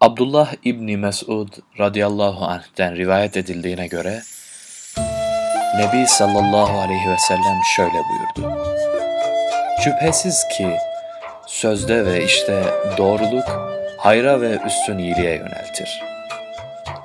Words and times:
Abdullah 0.00 0.54
İbni 0.64 0.96
Mesud 0.96 1.48
radıyallahu 1.78 2.44
anh'ten 2.44 2.96
rivayet 2.96 3.36
edildiğine 3.36 3.86
göre 3.86 4.22
Nebi 5.76 6.06
sallallahu 6.06 6.78
aleyhi 6.78 7.10
ve 7.10 7.18
sellem 7.18 7.60
şöyle 7.76 7.92
buyurdu. 7.92 8.56
Şüphesiz 9.84 10.48
ki 10.56 10.76
sözde 11.46 12.06
ve 12.06 12.24
işte 12.24 12.64
doğruluk 12.98 13.44
hayra 13.98 14.40
ve 14.40 14.58
üstün 14.66 14.98
iyiliğe 14.98 15.34
yöneltir. 15.34 16.02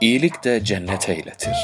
İyilik 0.00 0.44
de 0.44 0.64
cennete 0.64 1.16
iletir. 1.16 1.56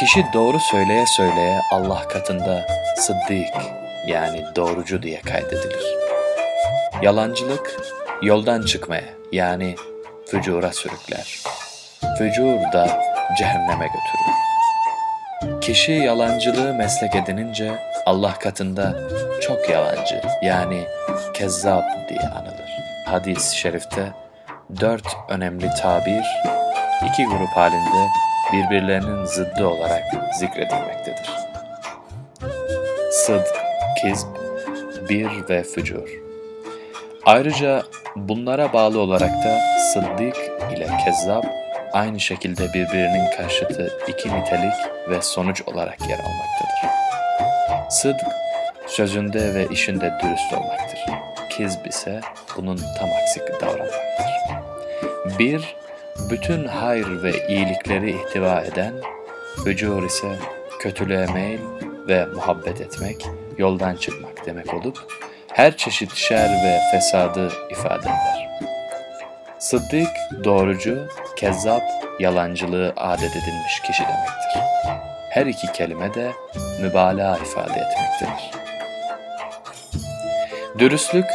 Kişi 0.00 0.24
doğru 0.34 0.58
söyleye 0.60 1.06
söyleye 1.06 1.60
Allah 1.72 2.08
katında 2.08 2.66
sıddık 2.96 3.54
yani 4.06 4.44
doğrucu 4.56 5.02
diye 5.02 5.20
kaydedilir. 5.20 5.84
Yalancılık 7.02 7.76
yoldan 8.22 8.62
çıkmaya 8.62 9.04
yani 9.32 9.76
fücura 10.26 10.72
sürükler. 10.72 11.38
Fücur 12.18 12.72
da 12.72 13.02
cehenneme 13.38 13.86
götürür. 13.86 14.38
Kişi 15.60 15.92
yalancılığı 15.92 16.74
meslek 16.74 17.14
edinince 17.14 17.72
Allah 18.06 18.34
katında 18.34 18.94
çok 19.40 19.70
yalancı 19.70 20.22
yani 20.42 20.84
kezzap 21.34 21.84
diye 22.08 22.20
anılır. 22.20 22.70
Hadis-i 23.06 23.56
şerifte 23.56 24.12
dört 24.80 25.16
önemli 25.28 25.70
tabir 25.82 26.24
iki 27.12 27.24
grup 27.24 27.48
halinde 27.48 28.08
birbirlerinin 28.52 29.24
zıddı 29.24 29.66
olarak 29.66 30.02
zikredilmektedir. 30.38 31.30
Sıdk, 33.12 33.56
kizb, 34.02 34.26
bir 35.08 35.48
ve 35.48 35.62
fücur. 35.62 36.27
Ayrıca 37.28 37.82
bunlara 38.16 38.72
bağlı 38.72 39.00
olarak 39.00 39.44
da 39.44 39.60
sıddık 39.92 40.36
ile 40.76 40.88
kezzap 41.04 41.46
aynı 41.92 42.20
şekilde 42.20 42.68
birbirinin 42.68 43.36
karşıtı 43.36 43.98
iki 44.08 44.28
nitelik 44.28 44.72
ve 45.08 45.22
sonuç 45.22 45.62
olarak 45.62 46.00
yer 46.00 46.18
almaktadır. 46.18 46.94
Sıdk, 47.90 48.26
sözünde 48.86 49.54
ve 49.54 49.66
işinde 49.70 50.12
dürüst 50.22 50.52
olmaktır. 50.52 50.98
Kizb 51.50 51.86
ise 51.86 52.20
bunun 52.56 52.76
tam 52.76 53.08
aksi 53.22 53.40
davranmaktır. 53.60 53.98
Bir, 55.38 55.76
bütün 56.30 56.64
hayır 56.64 57.22
ve 57.22 57.48
iyilikleri 57.48 58.10
ihtiva 58.10 58.60
eden, 58.60 58.92
hücur 59.66 60.02
ise 60.02 60.36
kötülüğe 60.80 61.26
meyil 61.26 61.60
ve 62.08 62.26
muhabbet 62.26 62.80
etmek, 62.80 63.26
yoldan 63.58 63.94
çıkmak 63.94 64.46
demek 64.46 64.74
olup, 64.74 64.98
her 65.58 65.76
çeşit 65.76 66.14
şer 66.14 66.50
ve 66.64 66.80
fesadı 66.90 67.52
ifade 67.70 68.08
eder. 68.08 68.48
Sıddık, 69.58 70.08
doğrucu, 70.44 71.08
kezzap, 71.36 71.82
yalancılığı 72.20 72.92
adet 72.96 73.30
edilmiş 73.30 73.80
kişi 73.86 74.02
demektir. 74.02 74.62
Her 75.30 75.46
iki 75.46 75.72
kelime 75.72 76.14
de 76.14 76.32
mübalağa 76.82 77.38
ifade 77.38 77.80
etmektedir. 77.80 78.50
Dürüstlük, 80.78 81.26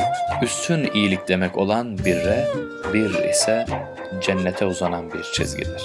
üstün 0.41 0.89
iyilik 0.93 1.27
demek 1.27 1.57
olan 1.57 1.97
birre, 1.97 2.47
bir 2.93 3.29
ise 3.29 3.65
cennete 4.21 4.65
uzanan 4.65 5.13
bir 5.13 5.23
çizgidir. 5.23 5.83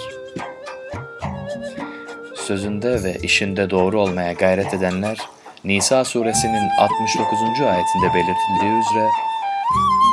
Sözünde 2.36 3.05
ve 3.05 3.14
işinde 3.22 3.70
doğru 3.70 4.00
olmaya 4.00 4.33
gayret 4.33 4.75
edenler, 4.75 5.19
Nisa 5.69 6.05
suresinin 6.05 6.69
69. 6.78 7.41
ayetinde 7.61 8.14
belirtildiği 8.14 8.72
üzere, 8.80 9.08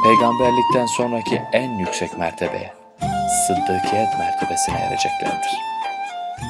peygamberlikten 0.03 0.85
sonraki 0.85 1.41
en 1.53 1.77
yüksek 1.77 2.17
mertebeye, 2.17 2.73
sıddıkiyet 3.47 4.19
mertebesine 4.19 4.75
ereceklerdir. 4.75 5.51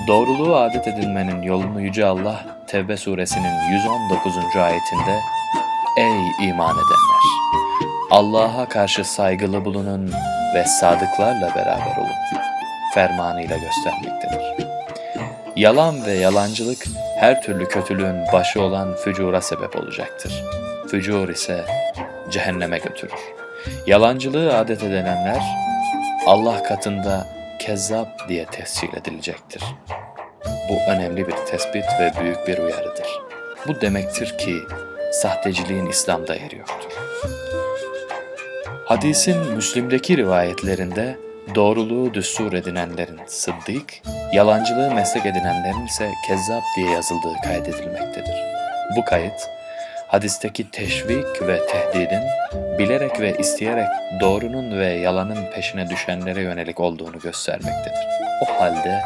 Doğruluğu 0.07 0.55
adet 0.55 0.87
edinmenin 0.87 1.41
yolunu 1.41 1.81
Yüce 1.81 2.05
Allah, 2.05 2.45
Tevbe 2.67 2.97
suresinin 2.97 3.71
119. 3.71 4.33
ayetinde, 4.55 5.19
Ey 5.97 6.47
iman 6.47 6.75
edenler! 6.75 7.23
Allah'a 8.11 8.69
karşı 8.69 9.03
saygılı 9.03 9.65
bulunun 9.65 10.11
ve 10.55 10.65
sadıklarla 10.65 11.55
beraber 11.55 11.97
olun. 11.97 12.39
Fermanıyla 12.93 13.57
göstermektedir. 13.57 14.67
Yalan 15.55 16.05
ve 16.05 16.11
yalancılık 16.11 16.85
her 17.15 17.41
türlü 17.41 17.67
kötülüğün 17.67 18.15
başı 18.33 18.61
olan 18.61 18.95
fücura 18.95 19.41
sebep 19.41 19.75
olacaktır. 19.75 20.43
Fücur 20.87 21.29
ise 21.29 21.65
cehenneme 22.29 22.77
götürür. 22.77 23.19
Yalancılığı 23.87 24.57
adet 24.57 24.83
edilenler 24.83 25.43
Allah 26.25 26.63
katında 26.63 27.27
kezzap 27.59 28.29
diye 28.29 28.45
tescil 28.45 28.89
edilecektir. 28.93 29.63
Bu 30.69 30.91
önemli 30.91 31.27
bir 31.27 31.35
tespit 31.35 31.85
ve 31.99 32.11
büyük 32.21 32.47
bir 32.47 32.57
uyarıdır. 32.57 33.07
Bu 33.67 33.81
demektir 33.81 34.37
ki 34.37 34.57
sahteciliğin 35.11 35.85
İslam'da 35.85 36.35
yeri 36.35 36.57
yoktur. 36.57 36.91
Hadisin 38.85 39.37
Müslim'deki 39.37 40.17
rivayetlerinde 40.17 41.24
doğruluğu 41.55 42.13
düstur 42.13 42.53
edinenlerin 42.53 43.19
sıddık, 43.27 43.93
yalancılığı 44.33 44.91
meslek 44.91 45.25
edinenlerin 45.25 45.85
ise 45.85 46.11
kezzap 46.27 46.63
diye 46.77 46.91
yazıldığı 46.91 47.33
kaydedilmektedir. 47.43 48.35
Bu 48.97 49.05
kayıt, 49.05 49.49
hadisteki 50.07 50.71
teşvik 50.71 51.41
ve 51.41 51.67
tehdidin 51.67 52.23
bilerek 52.79 53.19
ve 53.19 53.37
isteyerek 53.37 53.87
doğrunun 54.19 54.79
ve 54.79 54.85
yalanın 54.85 55.51
peşine 55.55 55.89
düşenlere 55.89 56.41
yönelik 56.41 56.79
olduğunu 56.79 57.19
göstermektedir. 57.19 58.07
O 58.41 58.61
halde 58.61 59.01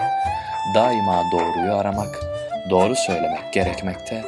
daima 0.75 1.23
doğruyu 1.31 1.73
aramak, 1.73 2.19
doğru 2.69 2.95
söylemek 2.95 3.53
gerekmekte, 3.53 4.23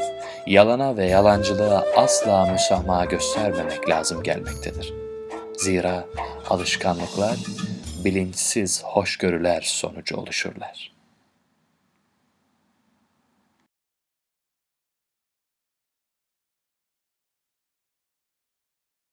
yalana 0.45 0.97
ve 0.97 1.05
yalancılığa 1.05 1.85
asla 1.95 2.45
müsamaha 2.45 3.05
göstermemek 3.05 3.89
lazım 3.89 4.23
gelmektedir. 4.23 4.93
Zira 5.57 6.05
alışkanlıklar 6.49 7.35
bilinçsiz 8.05 8.83
hoşgörüler 8.83 9.61
sonucu 9.61 10.15
oluşurlar. 10.17 10.91